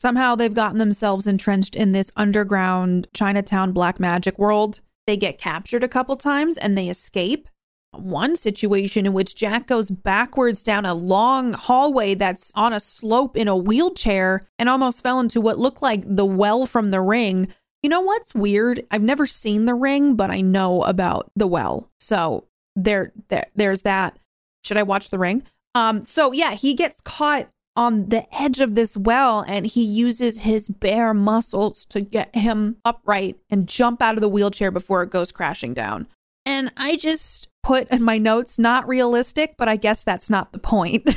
[0.00, 4.80] Somehow they've gotten themselves entrenched in this underground Chinatown black magic world.
[5.06, 7.46] They get captured a couple times and they escape
[7.92, 13.36] one situation in which Jack goes backwards down a long hallway that's on a slope
[13.36, 17.48] in a wheelchair and almost fell into what looked like the well from the ring.
[17.82, 18.84] You know what's weird?
[18.90, 21.90] I've never seen the ring, but I know about the well.
[22.00, 22.44] So
[22.74, 24.18] there, there there's that.
[24.64, 25.44] Should I watch the ring?
[25.74, 30.38] Um, so yeah, he gets caught on the edge of this well and he uses
[30.38, 35.10] his bare muscles to get him upright and jump out of the wheelchair before it
[35.10, 36.08] goes crashing down.
[36.46, 40.58] And I just put in my notes, not realistic, but I guess that's not the
[40.58, 41.02] point.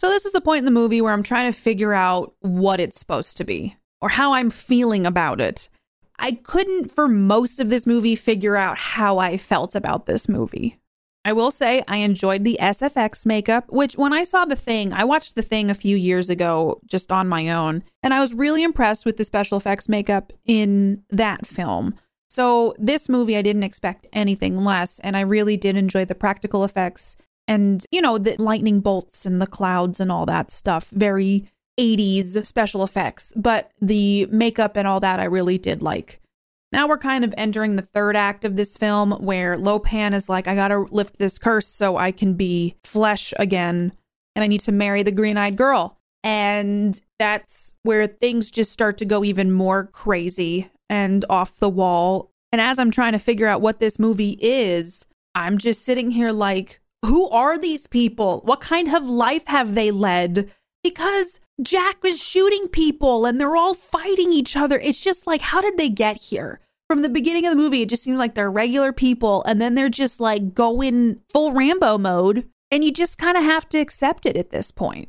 [0.00, 2.78] so, this is the point in the movie where I'm trying to figure out what
[2.78, 5.68] it's supposed to be or how I'm feeling about it.
[6.20, 10.78] I couldn't, for most of this movie, figure out how I felt about this movie.
[11.24, 15.02] I will say I enjoyed the SFX makeup, which when I saw The Thing, I
[15.02, 18.62] watched The Thing a few years ago just on my own, and I was really
[18.62, 21.96] impressed with the special effects makeup in that film.
[22.28, 24.98] So, this movie, I didn't expect anything less.
[25.00, 27.16] And I really did enjoy the practical effects
[27.48, 30.88] and, you know, the lightning bolts and the clouds and all that stuff.
[30.90, 33.32] Very 80s special effects.
[33.36, 36.20] But the makeup and all that, I really did like.
[36.72, 40.28] Now we're kind of entering the third act of this film where Lo Pan is
[40.28, 43.92] like, I gotta lift this curse so I can be flesh again.
[44.34, 45.96] And I need to marry the green eyed girl.
[46.24, 52.30] And that's where things just start to go even more crazy and off the wall.
[52.52, 56.32] And as I'm trying to figure out what this movie is, I'm just sitting here
[56.32, 58.40] like, who are these people?
[58.44, 60.50] What kind of life have they led?
[60.82, 64.78] Because Jack was shooting people and they're all fighting each other.
[64.78, 66.60] It's just like, how did they get here?
[66.88, 69.74] From the beginning of the movie, it just seems like they're regular people and then
[69.74, 72.48] they're just like going full Rambo mode.
[72.70, 75.08] And you just kind of have to accept it at this point.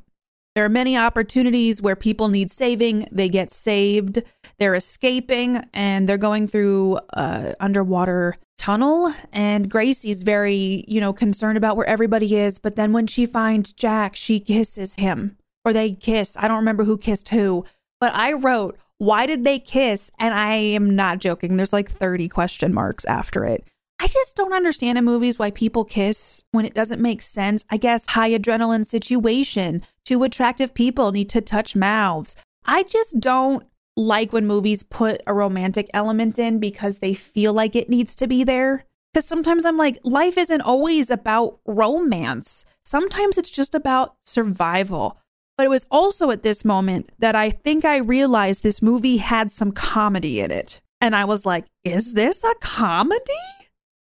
[0.57, 4.23] There are many opportunities where people need saving, they get saved,
[4.57, 9.13] they're escaping, and they're going through a underwater tunnel.
[9.31, 12.57] And Gracie's very, you know, concerned about where everybody is.
[12.57, 16.35] But then when she finds Jack, she kisses him, or they kiss.
[16.39, 17.63] I don't remember who kissed who,
[18.01, 20.09] but I wrote, Why did they kiss?
[20.17, 21.57] And I am not joking.
[21.57, 23.63] There's like 30 question marks after it.
[23.99, 27.65] I just don't understand in movies why people kiss when it doesn't make sense.
[27.69, 32.35] I guess high adrenaline situation, two attractive people need to touch mouths.
[32.65, 37.75] I just don't like when movies put a romantic element in because they feel like
[37.75, 38.85] it needs to be there.
[39.13, 42.65] Because sometimes I'm like, life isn't always about romance.
[42.85, 45.17] Sometimes it's just about survival.
[45.57, 49.51] But it was also at this moment that I think I realized this movie had
[49.51, 50.81] some comedy in it.
[51.01, 53.33] And I was like, is this a comedy?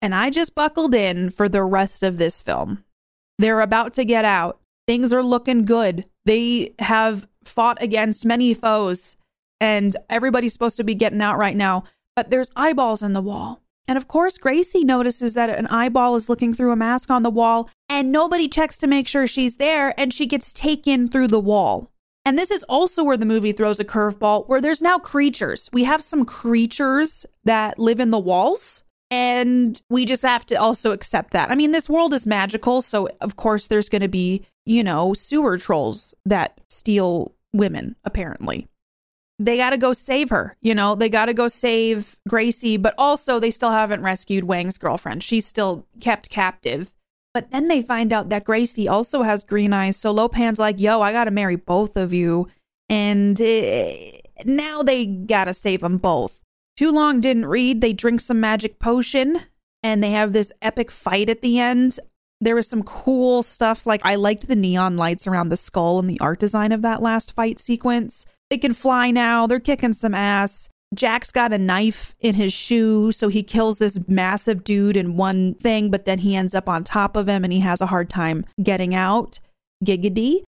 [0.05, 2.85] And I just buckled in for the rest of this film.
[3.38, 4.61] They're about to get out.
[4.87, 6.05] Things are looking good.
[6.27, 9.17] They have fought against many foes,
[9.62, 13.62] and everybody's supposed to be getting out right now, but there's eyeballs in the wall.
[13.88, 17.31] And of course, Gracie notices that an eyeball is looking through a mask on the
[17.31, 21.40] wall, and nobody checks to make sure she's there, and she gets taken through the
[21.40, 21.90] wall.
[22.27, 25.71] And this is also where the movie throws a curveball, where there's now creatures.
[25.73, 30.93] We have some creatures that live in the walls and we just have to also
[30.93, 31.51] accept that.
[31.51, 32.83] I mean, this world is magical.
[32.83, 38.67] So, of course, there's going to be, you know, sewer trolls that steal women, apparently.
[39.38, 40.57] They got to go save her.
[40.62, 44.79] You know, they got to go save Gracie, but also they still haven't rescued Wang's
[44.79, 45.23] girlfriend.
[45.23, 46.93] She's still kept captive.
[47.33, 49.97] But then they find out that Gracie also has green eyes.
[49.97, 52.49] So Lo Pan's like, yo, I got to marry both of you.
[52.88, 56.38] And eh, now they got to save them both.
[56.77, 57.81] Too long didn't read.
[57.81, 59.41] They drink some magic potion
[59.83, 61.99] and they have this epic fight at the end.
[62.41, 63.87] There was some cool stuff.
[63.87, 67.01] Like, I liked the neon lights around the skull and the art design of that
[67.03, 68.27] last fight sequence.
[68.51, 69.47] They can fly now.
[69.47, 70.69] They're kicking some ass.
[70.95, 75.55] Jack's got a knife in his shoe, so he kills this massive dude in one
[75.55, 78.09] thing, but then he ends up on top of him and he has a hard
[78.09, 79.39] time getting out.
[79.85, 80.43] Giggity.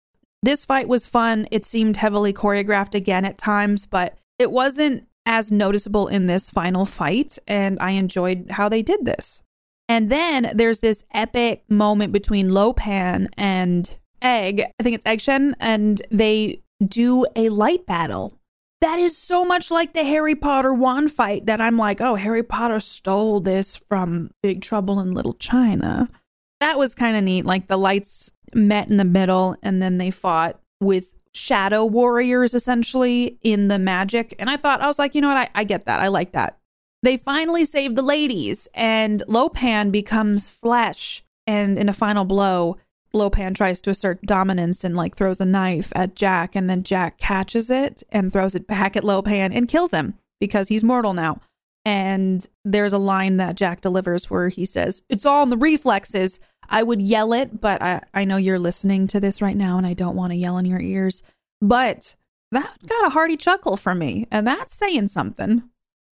[0.43, 1.47] This fight was fun.
[1.51, 6.85] It seemed heavily choreographed again at times, but it wasn't as noticeable in this final
[6.85, 9.43] fight, and I enjoyed how they did this.
[9.89, 14.63] And then there's this epic moment between Lo Pan and Egg.
[14.79, 18.33] I think it's Egg Shen, and they do a light battle.
[18.81, 22.43] That is so much like the Harry Potter wand fight that I'm like, oh, Harry
[22.43, 26.09] Potter stole this from Big Trouble in Little China.
[26.61, 27.45] That was kind of neat.
[27.45, 33.39] Like the lights met in the middle and then they fought with shadow warriors essentially
[33.43, 34.35] in the magic.
[34.39, 35.37] And I thought, I was like, you know what?
[35.37, 36.01] I, I get that.
[36.01, 36.59] I like that.
[37.03, 41.25] They finally save the ladies, and Lo Pan becomes flesh.
[41.49, 42.77] And in a final blow,
[43.13, 46.85] Lo Pan tries to assert dominance and like throws a knife at Jack, and then
[46.85, 50.85] Jack catches it and throws it back at Lo Pan and kills him because he's
[50.85, 51.41] mortal now.
[51.85, 56.39] And there's a line that Jack delivers where he says, It's all in the reflexes.
[56.69, 59.87] I would yell it, but I, I know you're listening to this right now and
[59.87, 61.23] I don't want to yell in your ears.
[61.61, 62.15] But
[62.51, 65.63] that got a hearty chuckle from me, and that's saying something.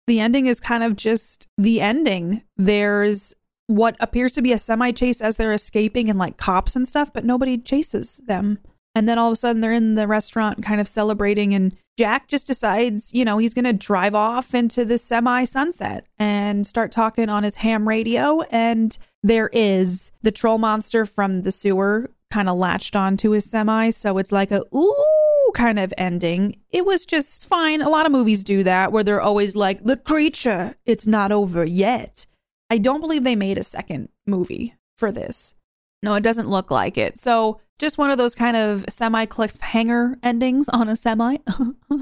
[0.07, 2.43] The ending is kind of just the ending.
[2.57, 3.33] There's
[3.67, 7.13] what appears to be a semi chase as they're escaping and like cops and stuff,
[7.13, 8.59] but nobody chases them.
[8.95, 12.29] And then all of a sudden they're in the restaurant kind of celebrating, and Jack
[12.29, 16.93] just decides, you know, he's going to drive off into the semi sunset and start
[16.93, 18.41] talking on his ham radio.
[18.51, 23.89] And there is the troll monster from the sewer kind of latched onto his semi.
[23.89, 26.55] So it's like a ooh kind of ending.
[26.69, 27.81] It was just fine.
[27.81, 31.65] A lot of movies do that where they're always like, the creature, it's not over
[31.65, 32.25] yet.
[32.69, 35.55] I don't believe they made a second movie for this.
[36.01, 37.19] No, it doesn't look like it.
[37.19, 41.37] So just one of those kind of semi cliffhanger endings on a semi.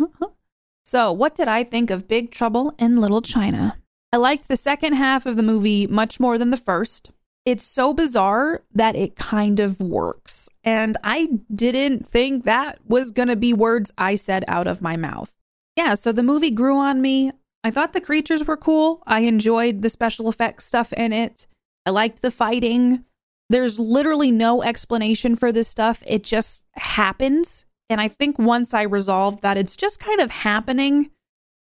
[0.86, 3.78] so, what did I think of Big Trouble in Little China?
[4.12, 7.12] I liked the second half of the movie much more than the first.
[7.46, 10.50] It's so bizarre that it kind of works.
[10.64, 14.98] And I didn't think that was going to be words I said out of my
[14.98, 15.34] mouth.
[15.76, 17.32] Yeah, so the movie grew on me.
[17.64, 19.04] I thought the creatures were cool.
[19.06, 21.48] I enjoyed the special effects stuff in it.
[21.86, 23.06] I liked the fighting.
[23.50, 26.04] There's literally no explanation for this stuff.
[26.06, 27.66] It just happens.
[27.90, 31.12] And I think once I resolved that it's just kind of happening,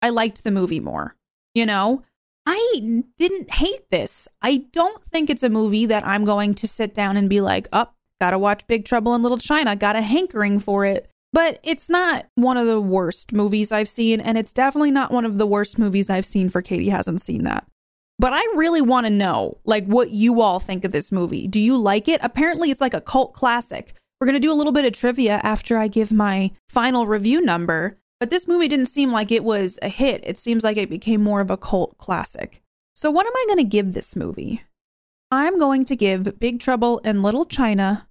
[0.00, 1.16] I liked the movie more.
[1.54, 2.02] You know,
[2.46, 4.28] I didn't hate this.
[4.42, 7.68] I don't think it's a movie that I'm going to sit down and be like,
[7.72, 11.10] up, oh, gotta watch Big Trouble in Little China, got a hankering for it.
[11.32, 15.24] But it's not one of the worst movies I've seen, and it's definitely not one
[15.24, 17.66] of the worst movies I've seen for Katie hasn't seen that.
[18.18, 21.48] But I really want to know, like, what you all think of this movie.
[21.48, 22.20] Do you like it?
[22.22, 23.94] Apparently, it's like a cult classic.
[24.20, 27.40] We're going to do a little bit of trivia after I give my final review
[27.40, 27.98] number.
[28.20, 30.22] But this movie didn't seem like it was a hit.
[30.24, 32.62] It seems like it became more of a cult classic.
[32.94, 34.62] So, what am I going to give this movie?
[35.30, 38.06] I'm going to give Big Trouble in Little China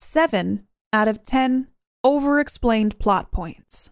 [0.00, 1.68] 7 out of 10
[2.02, 3.90] over explained plot points.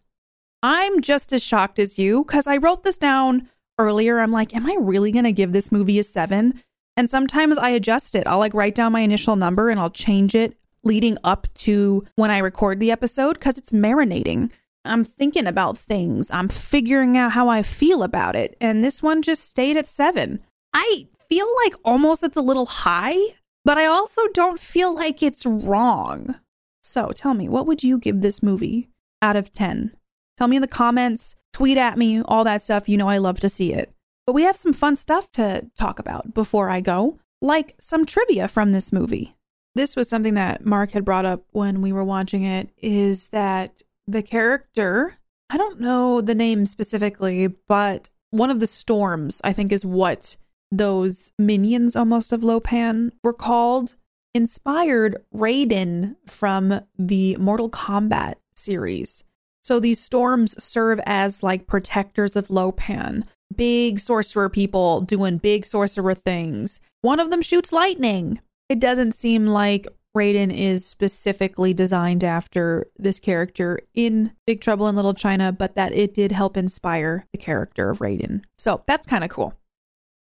[0.63, 4.19] I'm just as shocked as you because I wrote this down earlier.
[4.19, 6.63] I'm like, am I really going to give this movie a 7?
[6.97, 8.27] And sometimes I adjust it.
[8.27, 12.31] I'll like write down my initial number and I'll change it leading up to when
[12.31, 14.51] I record the episode because it's marinating.
[14.85, 16.31] I'm thinking about things.
[16.31, 18.57] I'm figuring out how I feel about it.
[18.61, 20.41] And this one just stayed at seven.
[20.73, 23.17] I feel like almost it's a little high,
[23.65, 26.37] but I also don't feel like it's wrong.
[26.83, 28.89] So tell me, what would you give this movie
[29.21, 29.93] out of 10?
[30.39, 32.87] Tell me in the comments, tweet at me, all that stuff.
[32.87, 33.91] You know, I love to see it.
[34.27, 38.47] But we have some fun stuff to talk about before I go, like some trivia
[38.47, 39.37] from this movie.
[39.75, 43.83] This was something that Mark had brought up when we were watching it is that
[44.07, 45.17] the character,
[45.49, 50.37] I don't know the name specifically, but one of the storms, I think, is what
[50.71, 53.97] those minions almost of Lo Pan were called,
[54.35, 59.25] inspired Raiden from the Mortal Kombat series.
[59.67, 65.67] So these storms serve as like protectors of Lo Pan, big sorcerer people doing big
[65.67, 66.79] sorcerer things.
[67.01, 68.41] One of them shoots lightning.
[68.69, 74.95] It doesn't seem like Raiden is specifically designed after this character in Big Trouble in
[74.95, 78.43] Little China, but that it did help inspire the character of Raiden.
[78.57, 79.53] So that's kind of cool.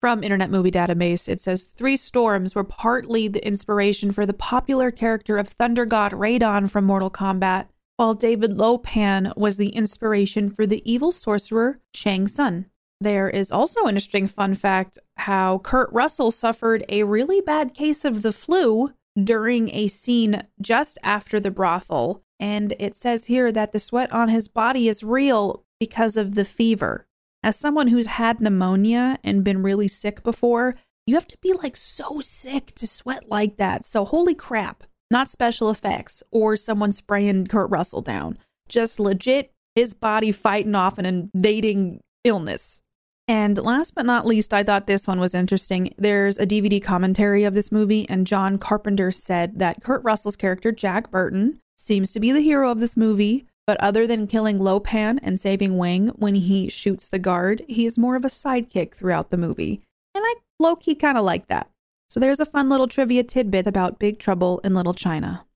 [0.01, 4.91] From Internet Movie Database, it says Three Storms were partly the inspiration for the popular
[4.91, 10.51] character of Thunder God Raiden from Mortal Kombat, while David Lo Pan was the inspiration
[10.51, 12.67] for the evil sorcerer Shang Tsung.
[13.01, 18.05] There is also an interesting fun fact how Kurt Russell suffered a really bad case
[18.05, 22.23] of the flu during a scene just after the brothel.
[22.41, 26.45] And it says here that the sweat on his body is real because of the
[26.45, 27.07] fever.
[27.43, 30.77] As someone who's had pneumonia and been really sick before,
[31.07, 33.85] you have to be like so sick to sweat like that.
[33.85, 34.85] So, holy crap,
[35.15, 38.37] not special effects or someone spraying Kurt Russell down.
[38.69, 42.81] Just legit his body fighting off an invading illness.
[43.29, 45.95] And last but not least, I thought this one was interesting.
[45.97, 50.73] There's a DVD commentary of this movie, and John Carpenter said that Kurt Russell's character,
[50.73, 53.47] Jack Burton, seems to be the hero of this movie.
[53.67, 57.87] But other than killing Lo Pan and saving Wang when he shoots the guard, he
[57.87, 59.81] is more of a sidekick throughout the movie.
[60.15, 61.71] And I low key kind of like that.
[62.15, 65.47] So there's a fun little trivia tidbit about Big Trouble in Little China.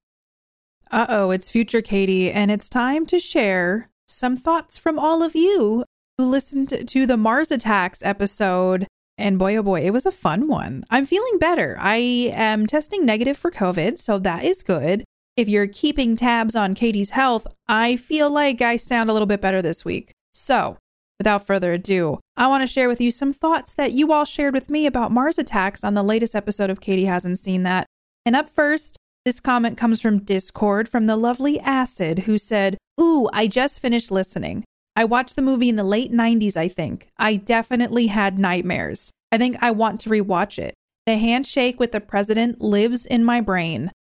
[0.90, 5.36] Uh oh, it's future Katie, and it's time to share some thoughts from all of
[5.36, 5.84] you
[6.16, 8.88] who listened to the Mars Attacks episode.
[9.16, 10.82] And boy, oh boy, it was a fun one.
[10.90, 11.76] I'm feeling better.
[11.78, 15.04] I am testing negative for COVID, so that is good.
[15.36, 19.40] If you're keeping tabs on Katie's health, I feel like I sound a little bit
[19.40, 20.10] better this week.
[20.32, 20.76] So,
[21.18, 24.54] without further ado, I want to share with you some thoughts that you all shared
[24.54, 27.86] with me about Mars attacks on the latest episode of Katie Hasn't Seen That.
[28.24, 33.28] And up first, this comment comes from Discord from the lovely Acid, who said, Ooh,
[33.32, 34.64] I just finished listening.
[34.96, 37.08] I watched the movie in the late 90s, I think.
[37.18, 39.10] I definitely had nightmares.
[39.30, 40.74] I think I want to rewatch it.
[41.06, 43.92] The handshake with the president lives in my brain.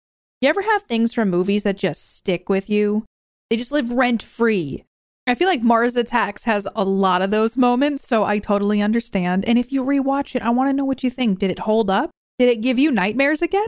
[0.41, 3.05] You ever have things from movies that just stick with you?
[3.49, 4.84] They just live rent free.
[5.30, 9.43] I feel like Mars Attacks has a lot of those moments, so I totally understand.
[9.43, 11.39] And if you rewatch it, I want to know what you think.
[11.39, 12.11] Did it hold up?
[12.39, 13.67] Did it give you nightmares again?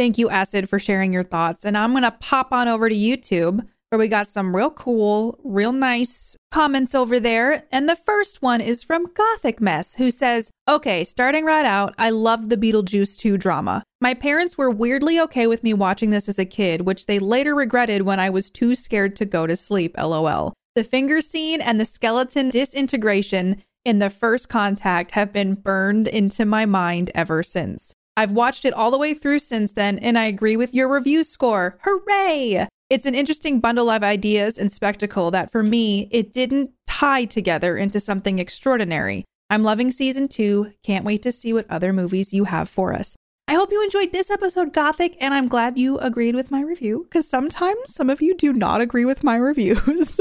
[0.00, 1.64] Thank you, Acid, for sharing your thoughts.
[1.64, 5.38] And I'm going to pop on over to YouTube where we got some real cool,
[5.44, 7.64] real nice comments over there.
[7.70, 12.10] And the first one is from Gothic Mess, who says, Okay, starting right out, I
[12.10, 13.84] loved the Beetlejuice 2 drama.
[14.00, 17.54] My parents were weirdly okay with me watching this as a kid, which they later
[17.54, 20.54] regretted when I was too scared to go to sleep, lol.
[20.76, 26.44] The finger scene and the skeleton disintegration in the first contact have been burned into
[26.44, 27.94] my mind ever since.
[28.16, 31.24] I've watched it all the way through since then, and I agree with your review
[31.24, 31.78] score.
[31.82, 32.68] Hooray!
[32.88, 37.76] It's an interesting bundle of ideas and spectacle that for me, it didn't tie together
[37.76, 39.24] into something extraordinary.
[39.48, 40.72] I'm loving season two.
[40.84, 43.16] Can't wait to see what other movies you have for us.
[43.50, 47.08] I hope you enjoyed this episode, Gothic, and I'm glad you agreed with my review
[47.08, 50.20] because sometimes some of you do not agree with my reviews.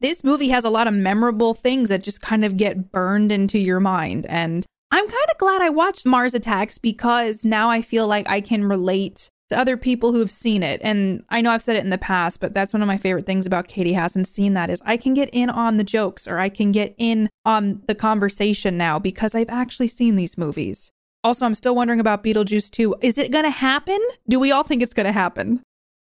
[0.00, 3.58] this movie has a lot of memorable things that just kind of get burned into
[3.58, 4.26] your mind.
[4.26, 8.42] And I'm kind of glad I watched Mars Attacks because now I feel like I
[8.42, 10.82] can relate to other people who have seen it.
[10.84, 13.24] And I know I've said it in the past, but that's one of my favorite
[13.24, 16.38] things about Katie hasn't seen that is I can get in on the jokes or
[16.38, 20.92] I can get in on the conversation now because I've actually seen these movies.
[21.24, 22.96] Also, I'm still wondering about Beetlejuice 2.
[23.00, 23.98] Is it going to happen?
[24.28, 25.62] Do we all think it's going to happen?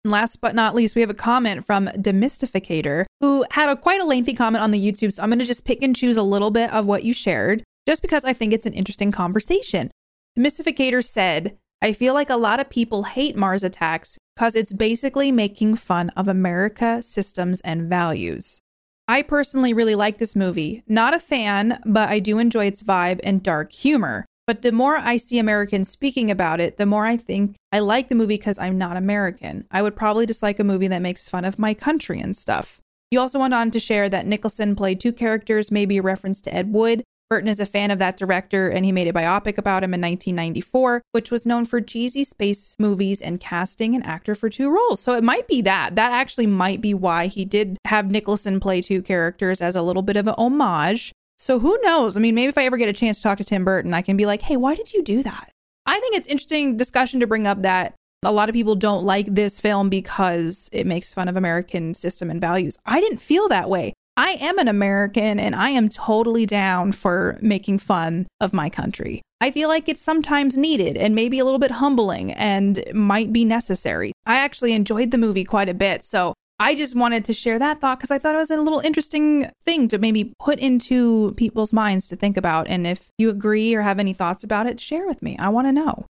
[0.05, 4.05] Last but not least, we have a comment from Demystificator who had a quite a
[4.05, 5.11] lengthy comment on the YouTube.
[5.11, 7.63] So I'm going to just pick and choose a little bit of what you shared
[7.87, 9.89] just because I think it's an interesting conversation.
[10.37, 15.31] Demystificator said, I feel like a lot of people hate Mars attacks because it's basically
[15.31, 18.59] making fun of America, systems, and values.
[19.07, 20.83] I personally really like this movie.
[20.87, 24.26] Not a fan, but I do enjoy its vibe and dark humor.
[24.47, 28.07] But the more I see Americans speaking about it, the more I think I like
[28.07, 29.67] the movie because I'm not American.
[29.69, 32.79] I would probably dislike a movie that makes fun of my country and stuff.
[33.11, 36.53] You also went on to share that Nicholson played two characters, maybe a reference to
[36.53, 39.83] Ed Wood, Burton is a fan of that director and he made a biopic about
[39.83, 44.49] him in 1994, which was known for cheesy space movies and casting an actor for
[44.49, 45.01] two roles.
[45.01, 45.95] So it might be that.
[45.95, 50.03] That actually might be why he did have Nicholson play two characters as a little
[50.03, 51.11] bit of an homage.
[51.37, 52.17] So who knows?
[52.17, 54.01] I mean, maybe if I ever get a chance to talk to Tim Burton, I
[54.01, 55.51] can be like, hey, why did you do that?
[55.85, 59.27] I think it's interesting discussion to bring up that a lot of people don't like
[59.27, 62.77] this film because it makes fun of American system and values.
[62.85, 63.93] I didn't feel that way.
[64.17, 69.21] I am an American and I am totally down for making fun of my country.
[69.39, 73.45] I feel like it's sometimes needed and maybe a little bit humbling and might be
[73.45, 74.11] necessary.
[74.25, 77.79] I actually enjoyed the movie quite a bit, so I just wanted to share that
[77.79, 81.71] thought because I thought it was a little interesting thing to maybe put into people's
[81.71, 82.67] minds to think about.
[82.67, 85.37] And if you agree or have any thoughts about it, share with me.
[85.37, 86.05] I want to know.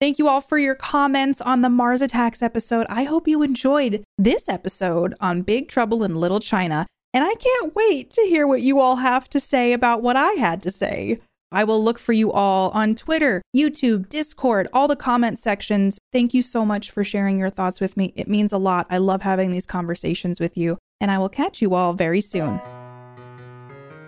[0.00, 2.86] Thank you all for your comments on the Mars Attacks episode.
[2.88, 6.86] I hope you enjoyed this episode on Big Trouble in Little China.
[7.12, 10.32] And I can't wait to hear what you all have to say about what I
[10.32, 11.18] had to say.
[11.50, 15.98] I will look for you all on Twitter, YouTube, Discord, all the comment sections.
[16.12, 18.12] Thank you so much for sharing your thoughts with me.
[18.16, 18.86] It means a lot.
[18.90, 22.60] I love having these conversations with you, and I will catch you all very soon.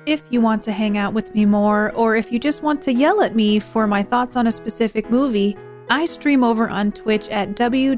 [0.04, 2.92] If you want to hang out with me more, or if you just want to
[2.92, 5.56] yell at me for my thoughts on a specific movie,
[5.88, 7.90] I stream over on Twitch at www.twitch.tv